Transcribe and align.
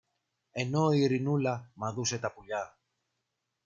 ενώ 0.51 0.91
η 0.91 0.99
Ειρηνούλα 1.01 1.71
μαδούσε 1.73 2.19
τα 2.19 2.31
πουλιά. 2.31 2.77